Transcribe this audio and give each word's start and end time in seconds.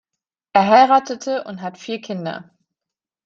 Er 0.53 0.65
heiratete 0.67 1.43
und 1.43 1.61
hat 1.61 1.77
vier 1.77 2.01
Kinder. 2.01 2.49